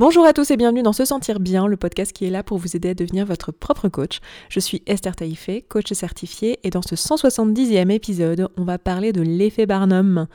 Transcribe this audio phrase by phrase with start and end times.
[0.00, 2.56] Bonjour à tous et bienvenue dans Se Sentir Bien, le podcast qui est là pour
[2.56, 4.20] vous aider à devenir votre propre coach.
[4.48, 9.20] Je suis Esther Taïfé, coach certifiée, et dans ce 170e épisode, on va parler de
[9.20, 10.26] l'effet Barnum,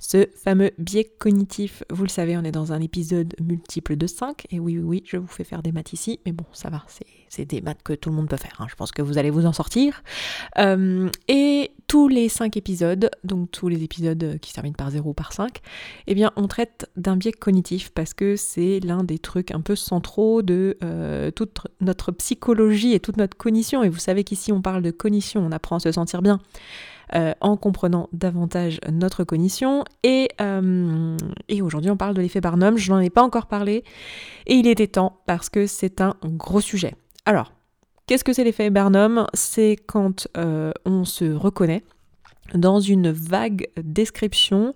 [0.00, 1.84] ce fameux biais cognitif.
[1.88, 5.02] Vous le savez, on est dans un épisode multiple de 5, et oui, oui, oui,
[5.06, 6.82] je vous fais faire des maths ici, mais bon, ça va,
[7.28, 8.66] c'est des maths que tout le monde peut faire, hein.
[8.68, 10.02] je pense que vous allez vous en sortir.
[10.58, 15.32] Euh, et tous les 5 épisodes, donc tous les épisodes qui terminent par 0 par
[15.32, 15.60] 5,
[16.06, 19.76] eh bien on traite d'un biais cognitif parce que c'est l'un des trucs un peu
[19.76, 23.82] centraux de euh, toute notre psychologie et toute notre cognition.
[23.82, 26.40] Et vous savez qu'ici on parle de cognition, on apprend à se sentir bien.
[27.14, 29.84] Euh, en comprenant davantage notre cognition.
[30.02, 31.14] Et, euh,
[31.50, 32.78] et aujourd'hui, on parle de l'effet Barnum.
[32.78, 33.84] Je n'en ai pas encore parlé.
[34.46, 36.94] Et il était temps parce que c'est un gros sujet.
[37.26, 37.52] Alors,
[38.06, 39.26] Qu'est-ce que c'est l'effet Barnum?
[39.32, 41.84] C'est quand on se reconnaît
[42.54, 44.74] dans une vague description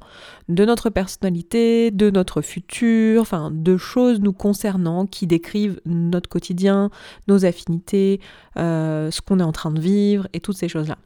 [0.49, 6.91] de notre personnalité, de notre futur, enfin de choses nous concernant qui décrivent notre quotidien,
[7.29, 8.21] nos affinités,
[8.57, 10.97] euh, ce qu'on est en train de vivre et toutes ces choses-là.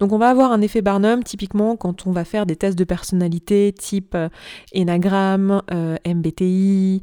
[0.00, 2.84] Donc on va avoir un effet Barnum typiquement quand on va faire des tests de
[2.84, 4.28] personnalité type euh,
[4.74, 7.00] Enneagram, euh, MBTI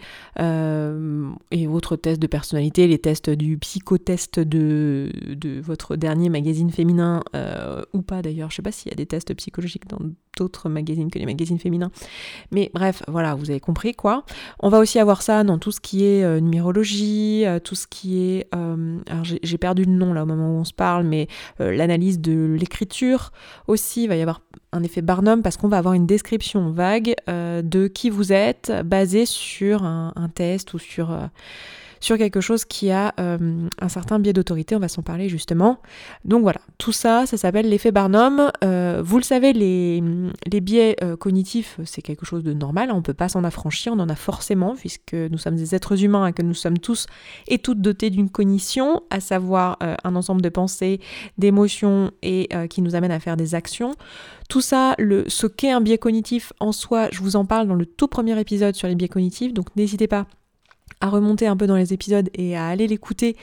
[1.52, 7.24] et autres tests de personnalité, les tests du psychotest de, de votre dernier magazine féminin
[7.94, 10.00] ou pas d'ailleurs, je sais pas s'il y a des tests psychologiques dans
[10.38, 11.92] d'autres magazines que les magazines féminins.
[12.52, 14.26] Mais bref, voilà, vous avez compris quoi.
[14.60, 17.88] On va aussi avoir ça dans tout ce qui est euh, numérologie, euh, tout ce
[17.88, 18.48] qui est...
[18.54, 21.28] Euh, alors j'ai perdu le nom là au moment où on se parle, mais
[21.60, 23.32] l'analyse de l'écriture
[23.68, 27.16] aussi, il va y avoir un effet Barnum parce qu'on va avoir une description vague
[27.28, 31.18] de qui vous êtes basée sur un, un test ou sur
[32.00, 35.80] sur quelque chose qui a euh, un certain biais d'autorité, on va s'en parler justement.
[36.24, 38.52] Donc voilà, tout ça, ça s'appelle l'effet Barnum.
[38.64, 40.02] Euh, vous le savez, les,
[40.62, 44.00] biais euh, cognitifs, c'est quelque chose de normal, on ne peut pas s'en affranchir, on
[44.00, 47.08] en a forcément, puisque nous sommes des êtres humains et que nous sommes tous
[47.48, 51.00] et toutes dotés d'une cognition, à savoir un ensemble de pensées,
[51.38, 53.94] d'émotions et qui nous amène à faire des actions.
[54.50, 57.76] Tout ça, le, ce qu'est un biais cognitif en soi, je vous en parle dans
[57.76, 60.28] le tout premier épisode sur les biais cognitifs, donc n'hésitez pas
[61.02, 63.36] à remonter un peu dans les épisodes et à aller l'écouter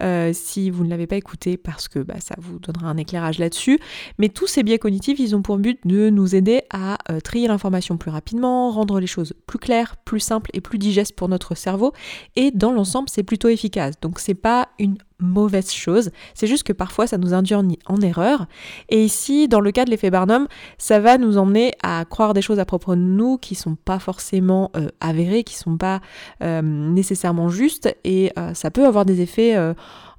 [0.00, 3.38] euh, si vous ne l'avez pas écouté parce que bah, ça vous donnera un éclairage
[3.38, 3.78] là-dessus.
[4.18, 7.48] Mais tous ces biais cognitifs, ils ont pour but de nous aider à euh, trier
[7.48, 11.54] l'information plus rapidement, rendre les choses plus claires, plus simples et plus digestes pour notre
[11.54, 11.92] cerveau.
[12.36, 13.94] Et dans l'ensemble, c'est plutôt efficace.
[14.00, 16.10] Donc c'est pas une mauvaise chose.
[16.34, 18.46] C'est juste que parfois ça nous induit en, erreur.
[18.88, 20.46] Et ici, dans le cas de l'effet Barnum,
[20.78, 23.98] ça va nous emmener à croire des choses à propos de nous qui sont pas
[23.98, 26.00] forcément euh, avérées, qui sont pas
[26.42, 27.94] euh, nécessairement justes.
[28.04, 29.54] Et euh, ça peut avoir des effets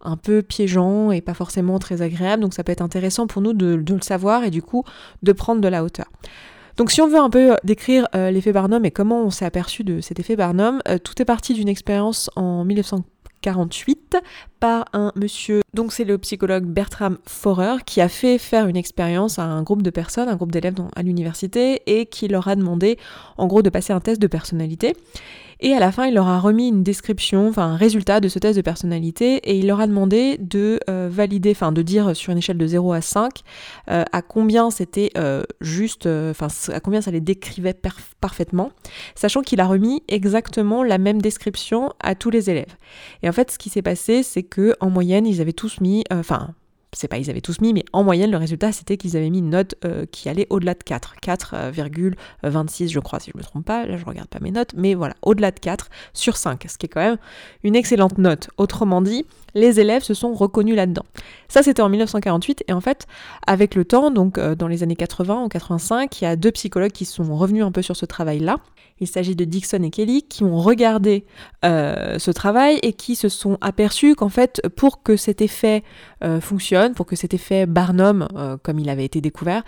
[0.03, 2.41] un peu piégeants et pas forcément très agréables.
[2.41, 4.83] Donc ça peut être intéressant pour nous de, le savoir et du coup
[5.23, 6.05] de prendre de la hauteur.
[6.77, 10.01] Donc si on veut un peu décrire l'effet Barnum et comment on s'est aperçu de
[10.01, 13.05] cet effet Barnum, tout est parti d'une expérience en 1940
[13.41, 14.17] 48
[14.61, 19.39] par un monsieur, donc c'est le psychologue Bertram Forer, qui a fait faire une expérience
[19.39, 22.97] à un groupe de personnes, un groupe d'élèves à l'université, et qui leur a demandé
[23.37, 24.95] en gros de passer un test de personnalité.
[25.63, 28.39] Et à la fin, il leur a remis une description, enfin un résultat de ce
[28.39, 32.31] test de personnalité, et il leur a demandé de euh, valider, enfin de dire sur
[32.31, 33.41] une échelle de 0 à 5
[33.89, 37.75] euh, à combien c'était euh, juste, enfin à combien ça les décrivait
[38.19, 38.71] parfaitement,
[39.13, 42.75] sachant qu'il a remis exactement la même description à tous les élèves.
[43.21, 46.03] Et en fait, ce qui s'est passé, c'est que en moyenne, ils avaient tous mis,
[46.11, 46.53] enfin
[46.93, 49.39] c'est pas ils avaient tous mis, mais en moyenne, le résultat, c'était qu'ils avaient mis
[49.39, 51.15] une note euh, qui allait au-delà de 4.
[51.23, 53.85] 4,26, je crois, si je me trompe pas.
[53.85, 56.87] Là, je regarde pas mes notes, mais voilà, au-delà de 4 sur 5, ce qui
[56.87, 57.17] est quand même
[57.63, 58.49] une excellente note.
[58.57, 61.05] Autrement dit, les élèves se sont reconnus là-dedans.
[61.47, 63.07] Ça, c'était en 1948, et en fait,
[63.47, 66.51] avec le temps, donc euh, dans les années 80 ou 85, il y a deux
[66.51, 68.57] psychologues qui sont revenus un peu sur ce travail-là.
[69.01, 71.25] Il s'agit de Dixon et Kelly qui ont regardé
[71.65, 75.83] euh, ce travail et qui se sont aperçus qu'en fait, pour que cet effet
[76.23, 78.27] euh, fonctionne, pour que cet effet Barnum,
[78.63, 79.63] comme il avait été découvert,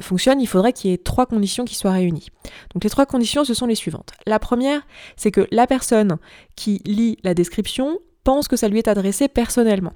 [0.00, 2.28] fonctionne, il faudrait qu'il y ait trois conditions qui soient réunies.
[2.74, 4.10] Donc les trois conditions, ce sont les suivantes.
[4.26, 4.82] La première,
[5.16, 6.16] c'est que la personne
[6.56, 9.92] qui lit la description pense que ça lui est adressé personnellement.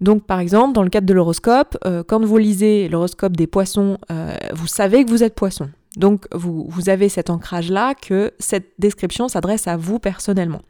[0.00, 3.98] Donc par exemple, dans le cadre de l'horoscope, euh, quand vous lisez l'horoscope des poissons,
[4.10, 5.68] euh, vous savez que vous êtes poisson.
[5.96, 10.62] Donc vous, vous avez cet ancrage-là que cette description s'adresse à vous personnellement.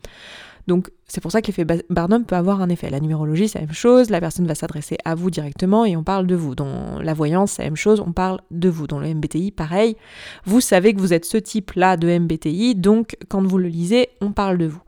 [1.13, 2.89] C'est pour ça que l'effet Barnum peut avoir un effet.
[2.89, 6.03] La numérologie, c'est la même chose, la personne va s'adresser à vous directement et on
[6.03, 6.55] parle de vous.
[6.55, 8.87] Dans la voyance, c'est la même chose, on parle de vous.
[8.87, 9.99] Dans le MBTI, pareil,
[10.47, 14.33] vous savez que vous êtes ce type-là de MBTI, donc quand vous le lisez, on
[14.33, 14.81] parle de vous.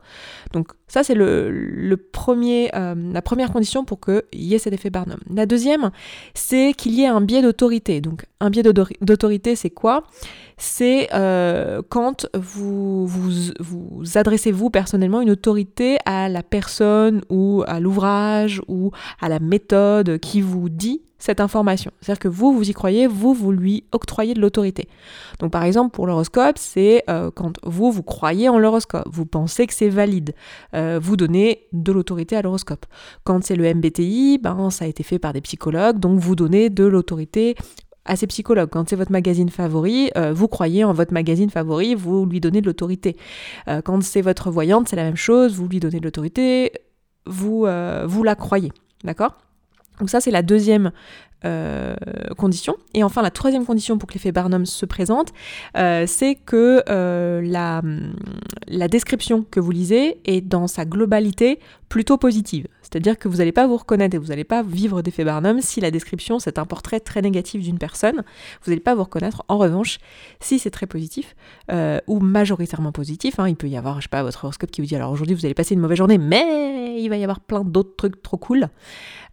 [0.51, 4.89] Donc ça, c'est le, premier, euh, la première condition pour qu'il y ait cet effet
[4.89, 5.19] Barnum.
[5.33, 5.91] La deuxième,
[6.33, 8.01] c'est qu'il y ait un biais d'autorité.
[8.01, 10.03] Donc un biais d'autorité, c'est quoi?
[10.57, 13.29] C'est euh, quand vous, vous,
[13.59, 19.39] vous adressez, vous, personnellement, une autorité à la personne ou à l'ouvrage ou à la
[19.39, 21.91] méthode qui vous dit cette information.
[22.01, 24.87] C'est-à-dire que vous, vous y croyez, vous, vous lui octroyez de l'autorité.
[25.39, 29.65] Donc par exemple, pour l'horoscope, c'est euh, quand vous, vous croyez en l'horoscope, vous pensez
[29.65, 30.35] que c'est valide,
[30.75, 32.85] euh, vous donnez de l'autorité à l'horoscope.
[33.23, 36.69] Quand c'est le MBTI, ben, ça a été fait par des psychologues, donc vous donnez
[36.69, 37.55] de l'autorité
[38.05, 38.69] à ces psychologues.
[38.69, 42.61] Quand c'est votre magazine favori, euh, vous croyez en votre magazine favori, vous lui donnez
[42.61, 43.17] de l'autorité.
[43.83, 46.71] quand c'est votre voyante, c'est la même chose, vous lui donnez de l'autorité,
[47.25, 47.67] vous,
[48.05, 48.71] vous la croyez.
[49.03, 49.37] D'accord?
[49.99, 50.91] Donc ça, c'est la deuxième
[51.45, 51.95] euh,
[52.37, 52.75] condition.
[52.93, 55.31] Et enfin, la troisième condition pour que l'effet Barnum se présente,
[55.77, 57.81] euh, c'est que euh, la,
[58.67, 62.67] la, description que vous lisez est dans sa globalité plutôt positive.
[62.95, 65.81] C'est-à-dire que vous n'allez pas vous reconnaître et vous n'allez pas vivre d'effet Barnum si
[65.81, 68.23] la description c'est un portrait très négatif d'une personne.
[68.63, 69.43] Vous n'allez pas vous reconnaître.
[69.49, 69.97] En revanche,
[70.39, 71.35] si c'est très positif
[72.07, 74.87] ou majoritairement positif, hein, il peut y avoir, je sais pas, votre horoscope qui vous
[74.87, 77.65] dit alors aujourd'hui vous allez passer une mauvaise journée, mais il va y avoir plein
[77.65, 78.69] d'autres trucs trop cool.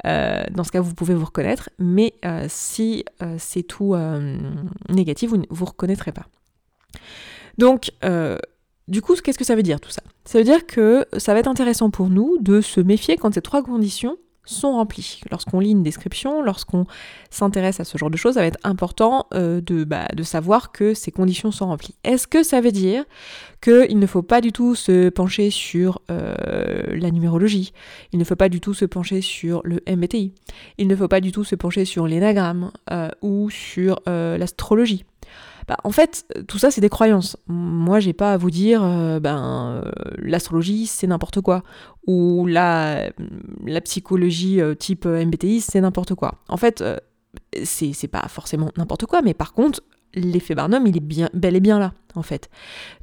[0.05, 1.71] dans ce cas, vous pouvez vous reconnaître.
[1.79, 4.37] Mais euh, si euh, c'est tout euh,
[4.89, 6.27] négatif, vous ne vous reconnaîtrez pas.
[7.59, 7.91] Donc,
[8.89, 10.03] du coup, qu'est-ce que ça veut dire tout ça?
[10.25, 13.43] Ça veut dire que ça va être intéressant pour nous de se méfier quand ces
[13.43, 15.21] trois conditions sont remplis.
[15.31, 16.87] Lorsqu'on lit une description, lorsqu'on
[17.31, 20.73] s'intéresse à ce genre de choses, ça va être important euh, de, bah, de savoir
[20.73, 21.95] que ces conditions sont remplies.
[22.05, 23.05] Est-ce que ça veut dire
[23.61, 27.73] qu'il ne faut pas du tout se pencher sur euh, la numérologie?
[28.13, 30.33] Il ne faut pas du tout se pencher sur le MBTI
[30.79, 35.05] Il ne faut pas du tout se pencher sur l'énagramme euh, ou sur l'astrologie?
[35.69, 37.37] Bah, en fait, tout ça, c'est des croyances.
[37.47, 41.63] Moi, j'ai pas à vous dire, euh, ben, euh, l'astrologie, c'est n'importe quoi.
[42.07, 43.11] Ou la,
[43.85, 46.37] psychologie euh, type MBTI, c'est n'importe quoi.
[46.49, 46.83] En fait,
[47.63, 49.83] c'est pas forcément n'importe quoi, mais par contre,
[50.15, 52.51] l'effet Barnum, il est bien, bel et bien là, en fait.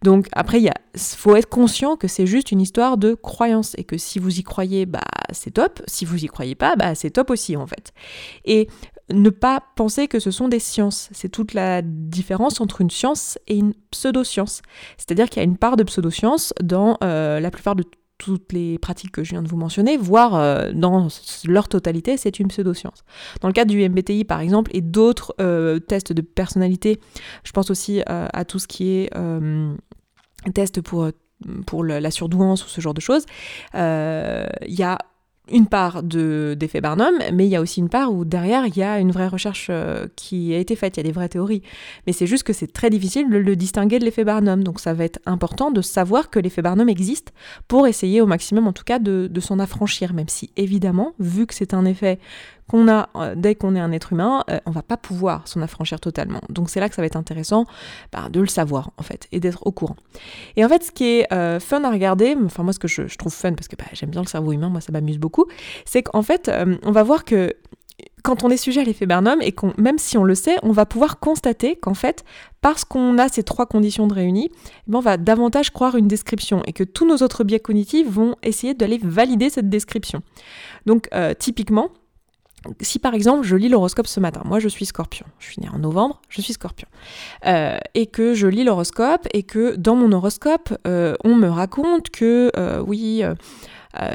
[0.04, 3.98] Donc après, il faut être conscient que c'est juste une histoire de croyance et que
[3.98, 5.02] si vous y croyez, bah
[5.32, 5.82] c'est top.
[5.88, 7.94] Si vous y croyez pas, bah c'est top aussi, en fait.
[8.46, 8.68] Et
[9.12, 11.10] ne pas penser que ce sont des sciences.
[11.12, 14.62] C'est toute la différence entre une science et une pseudoscience.
[14.98, 17.84] C'est-à-dire qu'il y a une part de pseudoscience dans euh, la plupart de
[18.18, 21.08] toutes les pratiques que je viens de vous mentionner, voire euh, dans
[21.46, 23.06] leur totalité, c'est une pseudoscience.
[23.40, 27.00] Dans le cadre du MBTI, par exemple, et d'autres euh, tests de personnalité,
[27.46, 29.10] je pense aussi à tout ce qui est
[30.54, 31.10] test pour
[31.66, 33.26] pour la surdouance ou ce genre de choses,
[33.74, 34.98] il y a
[35.52, 38.84] une part d'effet Barnum, mais il y a aussi une part où derrière, il y
[38.84, 41.62] a une vraie recherche euh, qui a été faite, il y a des vraies théories.
[42.08, 44.64] Mais c'est juste que c'est très difficile de le distinguer de l'effet Barnum.
[44.64, 47.34] Donc ça va être important de savoir que l'effet Barnum existe
[47.68, 51.46] pour essayer au maximum, en tout cas, de, de s'en affranchir, même si évidemment, vu
[51.46, 52.20] que c'est un effet
[52.70, 55.62] qu'on a euh, dès qu'on est un être humain, euh, on va pas pouvoir s'en
[55.62, 56.42] affranchir totalement.
[56.50, 57.66] Donc c'est là que ça va être intéressant
[58.14, 59.96] bah, de le savoir en fait et d'être au courant.
[60.56, 63.02] Et en fait, ce qui est euh, fun à regarder, enfin moi ce que je,
[63.18, 65.48] trouve fun parce que bah, j'aime bien le cerveau humain, moi ça m'amuse beaucoup,
[65.84, 66.50] c'est qu'en fait
[66.84, 67.54] on va voir que
[68.24, 70.86] quand on est sujet à l'effet Barnum et même si on le sait, on va
[70.86, 72.24] pouvoir constater qu'en fait,
[72.62, 76.08] parce qu'on a ces trois conditions de réunies, eh ben, on va davantage croire une
[76.08, 80.22] description et que tous nos autres biais cognitifs vont essayer d'aller valider cette description.
[80.86, 81.90] Donc, typiquement,
[82.82, 85.70] si par exemple je lis l'horoscope ce matin, moi je suis scorpion, je suis née
[85.70, 86.88] en novembre, je suis scorpion,
[87.46, 92.10] euh, et que je lis l'horoscope et que dans mon horoscope euh, on me raconte
[92.10, 93.24] que euh, oui,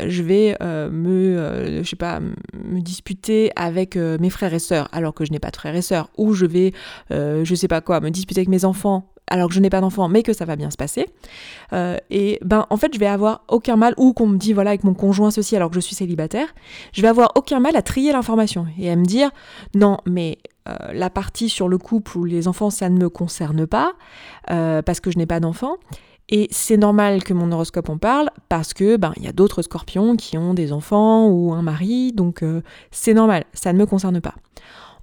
[0.07, 1.83] je vais me,
[2.81, 6.11] disputer avec mes frères et sœurs alors que je n'ai pas de frères et sœurs,
[6.17, 6.73] ou je vais,
[7.11, 10.09] je sais pas quoi, me disputer avec mes enfants alors que je n'ai pas d'enfant,
[10.09, 11.07] mais que ça va bien se passer.
[11.73, 14.71] Euh, et ben en fait, je vais avoir aucun mal, ou qu'on me dit voilà
[14.71, 16.49] avec mon conjoint ceci alors que je suis célibataire,
[16.93, 19.31] je vais avoir aucun mal à trier l'information et à me dire
[19.75, 20.39] non, mais
[20.69, 23.93] euh, la partie sur le couple ou les enfants, ça ne me concerne pas
[24.51, 25.77] euh, parce que je n'ai pas d'enfant.
[26.31, 29.61] Et c'est normal que mon horoscope en parle parce que ben il y a d'autres
[29.61, 32.43] scorpions qui ont des enfants ou un mari, donc
[32.91, 34.35] c'est normal, ça ne me concerne pas.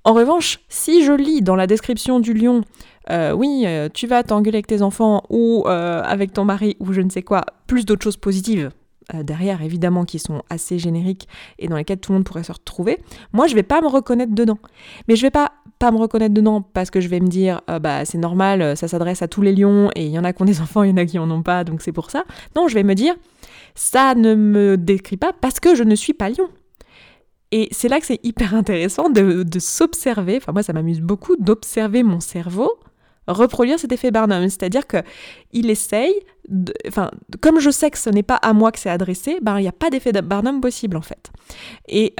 [0.04, 2.62] En revanche, si je lis dans la description du lion,
[3.12, 6.92] euh, oui, euh, tu vas t'engueuler avec tes enfants ou euh, avec ton mari ou
[6.92, 8.72] je ne sais quoi, plus d'autres choses positives
[9.14, 11.28] derrière, évidemment, qui sont assez génériques
[11.60, 12.98] et dans lesquelles tout le monde pourrait se retrouver,
[13.34, 14.58] moi, je vais pas me reconnaître dedans.
[15.10, 18.20] Mais je vais pas me reconnaître dedans parce que je vais me dire, bah c'est
[18.20, 20.62] normal, ça s'adresse à tous les lions et il y en a qui ont des
[20.62, 22.24] enfants, il y en a qui en ont pas, donc c'est pour ça.
[22.56, 23.14] Non, je vais me dire,
[23.76, 26.48] ça ne me décrit pas parce que je ne suis pas lion.
[27.52, 32.04] Et c'est là que c'est hyper intéressant de, s'observer, enfin moi ça m'amuse beaucoup d'observer
[32.04, 32.72] mon cerveau
[33.28, 34.44] reproduire cet effet Barnum.
[34.50, 34.98] C'est-à-dire que
[35.54, 36.14] il essaye,
[36.88, 39.62] enfin, comme je sais que ce n'est pas à moi que c'est adressé, ben il
[39.62, 41.32] n'y a pas d'effet Barnum possible en fait.
[41.88, 42.16] Et,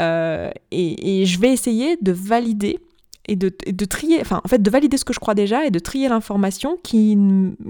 [0.72, 2.80] et, et je vais essayer de valider
[3.28, 5.80] et de, trier, enfin en fait de valider ce que je crois déjà et de
[5.80, 7.18] trier l'information qui,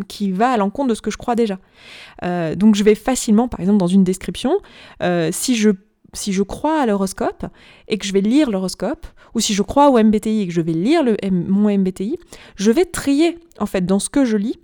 [0.08, 1.60] qui va à l'encontre de ce que je crois déjà.
[2.24, 4.58] Euh, donc je vais facilement, par exemple dans une description,
[5.04, 5.72] euh, si je
[6.14, 7.46] si je crois à l'horoscope
[7.88, 10.62] et que je vais lire l'horoscope, ou si je crois au MBTI et que je
[10.62, 12.18] vais lire le, mon MBTI,
[12.56, 14.60] je vais trier en fait dans ce que je lis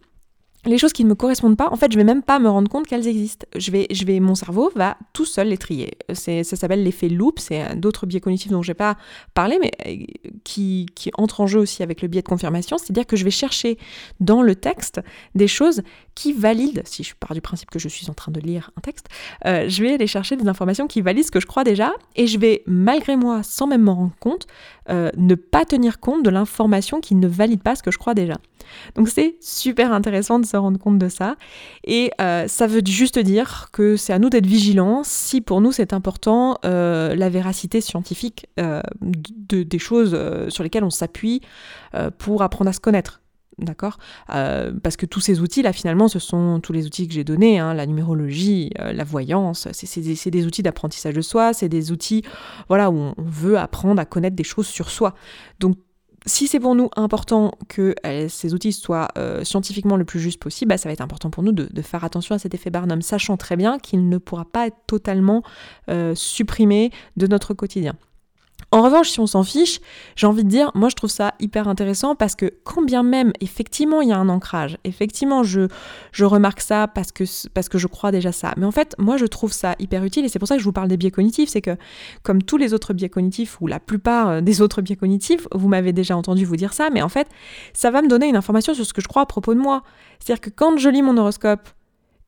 [0.68, 2.70] les choses qui ne me correspondent pas, en fait, je vais même pas me rendre
[2.70, 3.48] compte qu'elles existent.
[3.56, 5.98] Je vais, je vais, mon cerveau va tout seul les trier.
[6.14, 7.40] Ça s'appelle l'effet loop.
[7.40, 8.98] C'est d'autres biais cognitifs dont je n'ai pas
[9.34, 10.06] parlé, mais euh,
[10.44, 12.78] qui, qui entrent en jeu aussi avec le biais de confirmation.
[12.78, 13.78] C'est-à-dire que je vais chercher
[14.20, 15.02] dans le texte
[15.36, 15.82] des choses
[16.16, 18.82] qui valident, si je pars du principe que je suis en train de lire un
[18.82, 19.08] texte,
[19.46, 22.28] euh, je vais aller chercher des informations qui valident ce que je crois déjà, et
[22.28, 24.48] je vais, malgré moi, sans même m'en rendre compte,
[24.90, 28.14] euh, ne pas tenir compte de l'information qui ne valide pas ce que je crois
[28.14, 28.36] déjà.
[28.96, 31.36] Donc c'est super intéressant de se rendre compte de ça.
[31.84, 35.72] Et euh, ça veut juste dire que c'est à nous d'être vigilants si pour nous
[35.72, 40.18] c'est important euh, la véracité scientifique de, des choses
[40.50, 41.42] sur lesquelles on s'appuie
[42.18, 43.22] pour apprendre à se connaître.
[43.60, 43.98] D'accord
[44.28, 47.58] Parce que tous ces outils, là, finalement, ce sont tous les outils que j'ai donnés,
[47.58, 52.24] hein, la numérologie, la voyance, c'est des, outils d'apprentissage de soi, c'est des outils
[52.68, 55.16] voilà, où on veut apprendre à connaître des choses sur soi.
[55.60, 55.78] Donc,
[56.28, 60.42] si c'est pour nous important que euh, ces outils soient euh, scientifiquement le plus juste
[60.42, 63.02] possible, bah, ça va être important pour nous de, faire attention à cet effet Barnum,
[63.02, 65.42] sachant très bien qu'il ne pourra pas être totalement
[65.90, 67.96] euh, supprimé de notre quotidien.
[68.72, 69.80] En revanche, si on s'en fiche,
[70.18, 73.32] j'ai envie de dire, moi je trouve ça hyper intéressant parce que quand bien même,
[73.40, 75.70] effectivement, il y a un ancrage, effectivement, je,
[76.12, 78.54] je remarque ça parce que, parce que je crois déjà ça.
[78.58, 80.66] Mais en fait, moi je trouve ça hyper utile et c'est pour ça que je
[80.66, 81.78] vous parle des biais cognitifs, c'est que
[82.24, 85.70] comme tous les autres biais cognitifs ou la plupart euh, des autres biais cognitifs, vous
[85.70, 87.28] m'avez déjà entendu vous dire ça, mais en fait,
[87.72, 89.84] ça va me donner une information sur ce que je crois à propos de moi.
[90.20, 91.70] C'est-à-dire que quand je lis mon horoscope,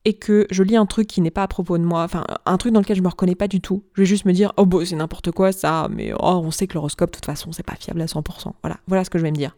[0.04, 2.56] et que je lis un truc qui n'est pas à propos de moi, enfin un
[2.56, 4.66] truc dans lequel je me reconnais pas du tout, je vais juste me dire oh
[4.66, 7.66] bon c'est n'importe quoi ça, mais oh on sait que l'horoscope de toute façon c'est
[7.66, 8.52] pas fiable à 100%.
[8.62, 9.56] Voilà, voilà ce que je vais me dire.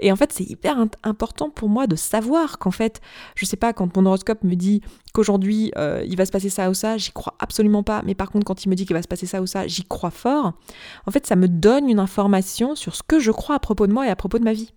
[0.00, 3.00] Et en fait, c'est hyper important pour moi de savoir qu'en fait,
[3.34, 4.80] je sais pas, quand mon horoscope me dit
[5.12, 8.02] qu'aujourd'hui euh, il va se passer ça ou ça, j'y crois absolument pas.
[8.04, 9.84] Mais par contre, quand il me dit qu'il va se passer ça ou ça, j'y
[9.84, 10.52] crois fort.
[11.06, 13.92] En fait, ça me donne une information sur ce que je crois à propos de
[13.92, 14.72] moi et à propos de ma vie.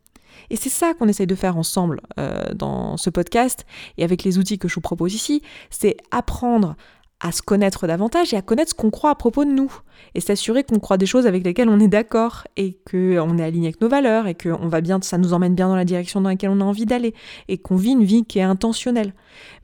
[0.49, 3.65] Et c'est ça qu'on essaye de faire ensemble euh, dans ce podcast
[3.97, 6.75] et avec les outils que je vous propose ici, c'est apprendre
[7.21, 9.71] à se connaître davantage et à connaître ce qu'on croit à propos de nous.
[10.15, 13.67] Et s'assurer qu'on croit des choses avec lesquelles on est d'accord et qu'on est aligné
[13.67, 14.49] avec nos valeurs et que
[15.01, 17.13] ça nous emmène bien dans la direction dans laquelle on a envie d'aller
[17.47, 19.13] et qu'on vit une vie qui est intentionnelle.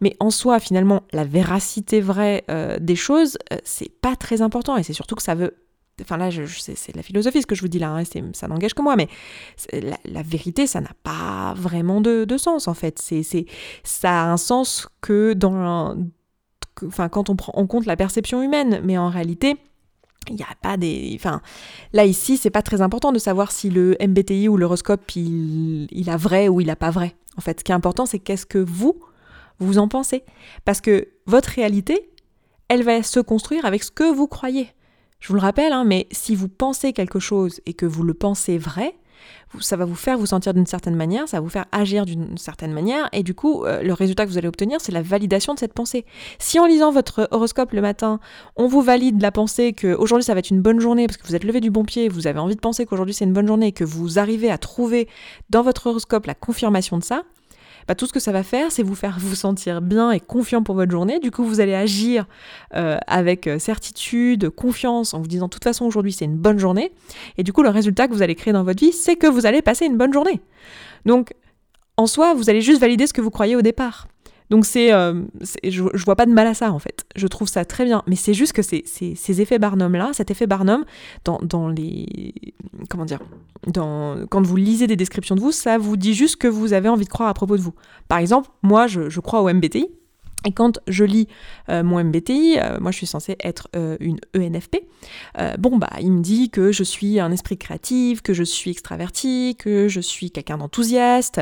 [0.01, 4.77] Mais en soi, finalement, la véracité vraie euh, des choses, euh, c'est pas très important
[4.77, 5.55] et c'est surtout que ça veut
[6.01, 8.74] Enfin là, c'est de la philosophie ce que je vous dis là, hein, ça n'engage
[8.74, 9.08] que moi, mais
[9.74, 13.01] la, vérité, ça n'a pas vraiment de, sens en fait.
[13.84, 15.98] Ça a un sens que dans,
[16.86, 19.58] enfin quand on prend en compte la perception humaine, mais en réalité,
[20.30, 21.13] il n'y a pas des.
[21.16, 21.42] Enfin,
[21.94, 26.10] là, ici, c'est pas très important de savoir si le MBTI ou l'horoscope, il, il
[26.10, 27.16] a vrai ou il n'a pas vrai.
[27.38, 29.00] En fait, ce qui est important, c'est qu'est-ce que vous,
[29.60, 30.24] vous en pensez.
[30.66, 32.10] Parce que votre réalité,
[32.68, 34.74] elle va se construire avec ce que vous croyez.
[35.19, 38.13] Je vous le rappelle, hein, mais si vous pensez quelque chose et que vous le
[38.13, 38.95] pensez vrai,
[39.59, 42.38] ça va vous faire vous sentir d'une certaine manière, ça va vous faire agir d'une
[42.38, 45.53] certaine manière, et du coup, euh, le résultat que vous allez obtenir, c'est la validation
[45.53, 46.05] de cette pensée.
[46.39, 48.19] Si en lisant votre horoscope le matin,
[48.55, 51.36] on vous valide la pensée qu'aujourd'hui ça va être une bonne journée, parce que vous
[51.36, 53.67] êtes levé du bon pied, vous avez envie de penser qu'aujourd'hui c'est une bonne journée,
[53.67, 55.07] et que vous arrivez à trouver
[55.50, 57.24] dans votre horoscope la confirmation de ça,
[57.88, 60.62] bah, tout ce que ça va faire, c'est vous faire vous sentir bien et confiant
[60.63, 61.20] pour votre journée.
[61.20, 62.25] Du coup, vous allez agir
[62.75, 66.60] euh, avec euh, certitude, confiance, en vous disant de toute façon aujourd'hui c'est une bonne
[66.60, 66.91] journée.
[67.38, 69.46] Et du coup, le résultat que vous allez créer dans votre vie, c'est que vous
[69.46, 70.41] allez passer une bonne journée.
[71.06, 71.34] Donc,
[71.96, 74.08] en soi, vous allez juste valider ce que vous croyez au départ.
[74.50, 75.24] Donc c'est, euh,
[75.63, 77.06] je, je, vois pas de mal à ça en fait.
[77.16, 78.04] Je trouve ça très bien.
[78.08, 80.86] Mais c'est juste que c'est, ces effets Barnum là, cet effet Barnum
[81.25, 82.34] dans, dans les,
[82.89, 83.20] comment dire,
[83.68, 86.89] dans, quand vous lisez des descriptions de vous, ça vous dit juste que vous avez
[86.89, 87.74] envie de croire à propos de vous.
[88.08, 89.88] Par exemple, moi je, je crois au MBTI.
[90.46, 91.27] Et quand je lis
[91.68, 93.68] euh, mon MBTI, euh, moi je suis censée être
[94.00, 94.77] une ENFP,
[95.58, 99.58] bon bah il me dit que je suis un esprit créatif, que je suis extraverti,
[99.60, 101.42] que je suis quelqu'un d'enthousiaste.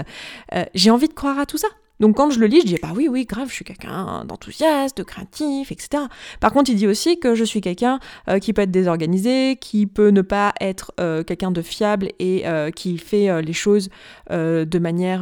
[0.74, 1.68] J'ai envie de croire à tout ça.
[2.00, 4.98] Donc quand je le lis, je dis bah oui oui grave, je suis quelqu'un d'enthousiaste,
[4.98, 6.04] de créatif, etc.
[6.40, 9.86] Par contre, il dit aussi que je suis quelqu'un euh, qui peut être désorganisé, qui
[9.88, 13.90] peut ne pas être euh, quelqu'un de fiable et euh, qui fait les choses
[14.30, 15.22] de manière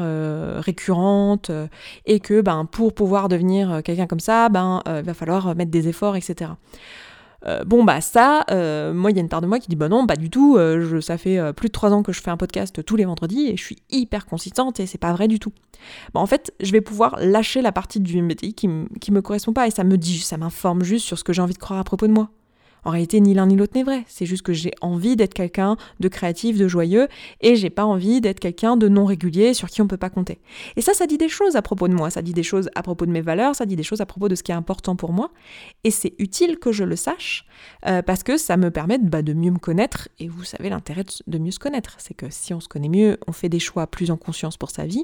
[0.62, 1.51] récurrente
[2.06, 5.88] et que ben pour pouvoir devenir quelqu'un comme ça, ben il va falloir mettre des
[5.88, 6.51] efforts, etc.
[7.45, 9.75] Euh, bon bah ça, euh, moi il y a une part de moi qui dit
[9.75, 12.31] bah non, pas du tout, je, ça fait plus de trois ans que je fais
[12.31, 15.39] un podcast tous les vendredis et je suis hyper consistante et c'est pas vrai du
[15.39, 15.51] tout.
[16.13, 18.69] Bah, en fait, je vais pouvoir lâcher la partie du MBTI qui,
[19.01, 21.41] qui me correspond pas et ça me dit, ça m'informe juste sur ce que j'ai
[21.41, 22.29] envie de croire à propos de moi.
[22.86, 24.04] En réalité, ni l'un ni l'autre n'est vrai.
[24.08, 27.08] C'est juste que j'ai envie d'être quelqu'un de créatif, de joyeux,
[27.42, 30.40] et j'ai pas envie d'être quelqu'un de non régulier sur qui on peut pas compter.
[30.75, 32.10] Et ça, ça dit des choses à propos de moi.
[32.10, 34.30] Ça dit des choses à propos de mes valeurs, ça dit des choses à propos
[34.30, 35.32] de ce qui est important pour moi.
[35.84, 37.46] Et c'est utile que je le sache
[37.86, 40.10] euh, parce que ça me permet bah, de mieux me connaître.
[40.20, 43.18] Et vous savez, l'intérêt de mieux se connaître, c'est que si on se connaît mieux,
[43.28, 45.04] on fait des choix plus en conscience pour sa vie.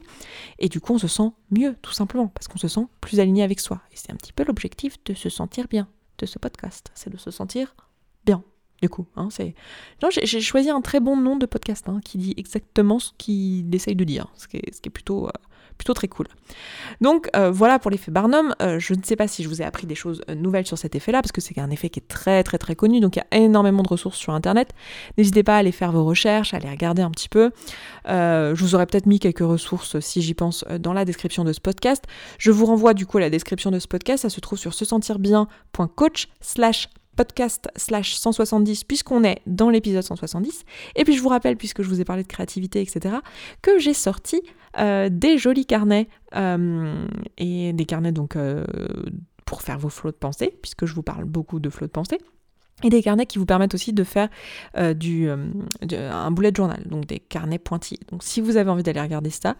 [0.59, 3.43] Et du coup, on se sent mieux, tout simplement, parce qu'on se sent plus aligné
[3.43, 3.81] avec soi.
[3.91, 5.87] Et c'est un petit peu l'objectif de se sentir bien
[6.19, 7.75] de ce podcast, c'est de se sentir
[8.25, 8.43] bien.
[8.81, 9.55] Du coup, hein, c'est.
[10.23, 13.95] j'ai choisi un très bon nom de podcast hein, qui dit exactement ce qu'il essaye
[13.95, 15.31] de dire, ce qui est, plutôt, euh,
[15.79, 16.27] plutôt très cool.
[17.01, 18.53] Donc euh, voilà pour l'effet Barnum.
[18.61, 20.93] Euh, je ne sais pas si je vous ai appris des choses nouvelles sur cet
[20.93, 23.35] effet-là, parce que c'est un effet qui est très très très connu, donc il y
[23.35, 24.73] a énormément de ressources sur Internet.
[25.17, 27.51] N'hésitez pas à aller faire vos recherches, à aller regarder un petit peu.
[28.05, 31.61] je vous aurais peut-être mis quelques ressources, si j'y pense, dans la description de ce
[31.61, 32.03] podcast.
[32.37, 34.73] Je vous renvoie du coup à la description de ce podcast, ça se trouve sur
[34.73, 40.63] se sentir bien.coach slash podcast slash 170 puisqu'on est dans l'épisode 170.
[40.95, 43.15] Et puis je vous rappelle, puisque je vous ai parlé de créativité, etc.,
[43.61, 44.41] que j'ai sorti
[44.79, 46.07] euh, des jolis carnets
[46.37, 47.05] euh,
[47.37, 48.63] et des carnets donc euh,
[49.43, 52.19] pour faire vos flots de pensée, puisque je vous parle beaucoup de flots de pensée
[52.83, 54.29] et des carnets qui vous permettent aussi de faire
[54.77, 55.37] euh, du, euh,
[55.91, 57.99] un bullet journal, donc des carnets pointillés.
[58.11, 59.55] Donc si vous avez envie d'aller regarder ça,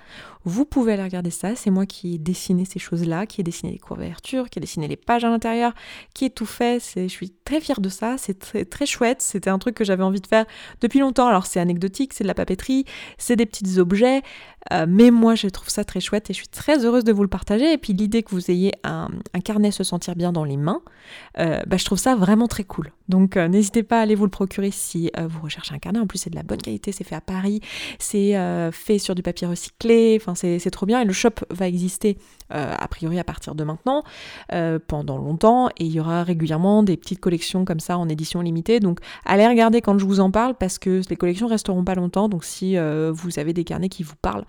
[0.46, 1.56] vous pouvez aller regarder ça.
[1.56, 4.88] C'est moi qui ai dessiné ces choses-là, qui ai dessiné les couvertures, qui ai dessiné
[4.88, 5.74] les pages à l'intérieur,
[6.14, 6.82] qui ai tout fait.
[6.96, 8.18] Je suis très fière de ça.
[8.18, 9.22] C'est très, très chouette.
[9.22, 10.46] C'était un truc que j'avais envie de faire
[10.82, 11.28] depuis longtemps.
[11.28, 12.86] Alors c'est anecdotique, c'est de la papeterie,
[13.18, 14.22] c'est des petits objets,
[14.72, 17.24] euh, mais moi je trouve ça très chouette et je suis très heureuse de vous
[17.24, 17.74] le partager.
[17.74, 19.10] Et puis l'idée que vous ayez un,
[19.44, 20.82] carnet se sentir bien dans les mains,
[21.36, 22.92] bah, je trouve ça vraiment très cool.
[23.10, 26.00] Donc euh, n'hésitez pas à aller vous le procurer si euh, vous recherchez un carnet.
[26.00, 27.60] En plus c'est de la bonne qualité, c'est fait à Paris,
[27.98, 31.02] c'est euh, fait sur du papier recyclé, enfin c'est trop bien.
[31.02, 32.18] Et le shop va exister
[32.52, 34.04] a priori à partir de maintenant
[34.88, 38.80] pendant longtemps et il y aura régulièrement des petites collections comme ça en édition limitée.
[38.80, 42.28] Donc allez regarder quand je vous en parle parce que les collections resteront pas longtemps.
[42.28, 44.46] Donc si vous avez des carnets qui vous parlent,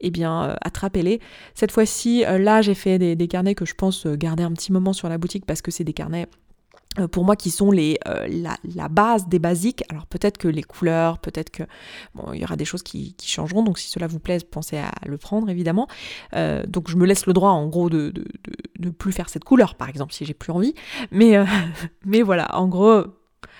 [0.00, 1.20] eh bien attrapez-les.
[1.54, 5.08] Cette fois-ci, là j'ai fait des, carnets que je pense garder un petit moment sur
[5.08, 6.26] la boutique parce que c'est des carnets
[6.98, 7.96] euh, pour moi qui sont euh,
[8.74, 9.82] la, base des basiques.
[9.88, 11.62] Alors peut-être que les couleurs, peut-être que
[12.34, 13.62] il y aura des choses qui, changeront.
[13.62, 15.88] Donc si cela vous plaît, pensez à le prendre évidemment.
[16.34, 18.12] Euh, donc je me laisse le droit en gros de,
[18.78, 20.74] de, plus faire cette couleur par exemple si j'ai plus envie.
[21.10, 21.42] Mais,
[22.04, 23.04] mais voilà, en gros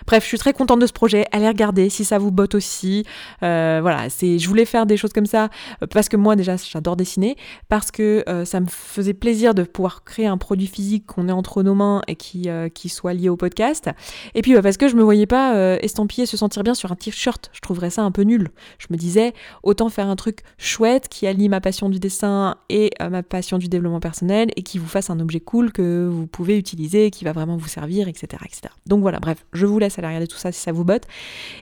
[0.07, 1.27] Bref, je suis très contente de ce projet.
[1.33, 3.05] Allez regarder si ça vous botte aussi.
[3.43, 5.49] Euh, voilà, c'est, je voulais faire des choses comme ça
[5.83, 7.37] euh, parce que moi déjà j'adore dessiner,
[7.69, 11.33] parce que euh, ça me faisait plaisir de pouvoir créer un produit physique qu'on ait
[11.33, 13.91] entre nos mains et qui, qui soit lié au podcast.
[14.35, 16.97] Et puis bah, parce que je me voyais pas estampiller se sentir bien sur un
[16.97, 17.51] t-shirt.
[17.53, 18.51] Je trouverais ça un peu nul.
[18.79, 22.91] Je me disais autant faire un truc chouette qui allie ma passion du dessin et
[23.01, 26.59] ma passion du développement personnel et qui vous fasse un objet cool que vous pouvez
[26.59, 28.75] utiliser, qui va vraiment vous servir, etc., etc.
[28.87, 31.05] Donc voilà, bref, je vous laisse aller regarder tout ça si ça vous botte.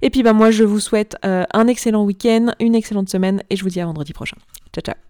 [0.03, 3.57] Et puis bah moi je vous souhaite euh, un excellent week-end, une excellente semaine et
[3.57, 4.37] je vous dis à vendredi prochain.
[4.73, 5.10] Ciao ciao